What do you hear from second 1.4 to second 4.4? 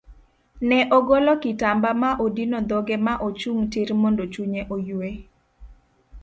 kitamba ma odino dhoge ma ochung tir mondo